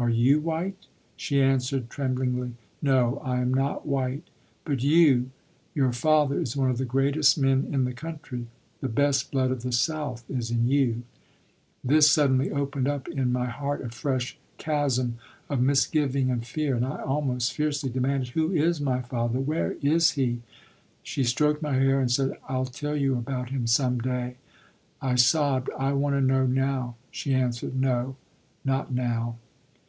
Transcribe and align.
Are 0.00 0.08
you 0.10 0.38
white?" 0.38 0.86
She 1.16 1.42
answered 1.42 1.90
tremblingly: 1.90 2.52
"No, 2.80 3.16
I 3.18 3.40
am 3.40 3.52
not 3.52 3.84
white, 3.84 4.22
but 4.64 4.80
you 4.80 5.30
your 5.74 5.90
father 5.90 6.40
is 6.40 6.56
one 6.56 6.70
of 6.70 6.78
the 6.78 6.84
greatest 6.84 7.36
men 7.36 7.66
in 7.72 7.82
the 7.82 7.92
country 7.92 8.46
the 8.80 8.86
best 8.88 9.32
blood 9.32 9.50
of 9.50 9.62
the 9.62 9.72
South 9.72 10.22
is 10.30 10.52
in 10.52 10.68
you" 10.68 11.02
This 11.92 12.08
suddenly 12.08 12.48
opened 12.48 12.86
up 12.86 13.08
in 13.08 13.32
my 13.32 13.46
heart 13.46 13.84
a 13.84 13.88
fresh 13.88 14.38
chasm 14.56 15.18
of 15.48 15.60
misgiving 15.60 16.30
and 16.30 16.46
fear, 16.46 16.76
and 16.76 16.86
I 16.86 17.02
almost 17.02 17.52
fiercely 17.54 17.90
demanded: 17.90 18.28
"Who 18.30 18.52
is 18.52 18.80
my 18.80 19.02
father? 19.02 19.40
Where 19.40 19.72
is 19.82 20.12
he?" 20.12 20.42
She 21.02 21.24
stroked 21.24 21.60
my 21.60 21.74
hair 21.74 21.98
and 21.98 22.08
said: 22.08 22.38
"I'll 22.48 22.66
tell 22.66 22.96
you 22.96 23.16
about 23.18 23.50
him 23.50 23.66
some 23.66 23.98
day." 23.98 24.36
I 25.02 25.16
sobbed: 25.16 25.70
"I 25.76 25.92
want 25.92 26.14
to 26.14 26.20
know 26.20 26.46
now." 26.46 26.94
She 27.10 27.34
answered: 27.34 27.74
"No, 27.74 28.14
not 28.64 28.94
now." 28.94 29.38